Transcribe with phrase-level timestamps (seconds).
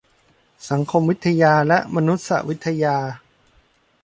[0.69, 2.97] สังคมวิทยาและมานุษยวิทยา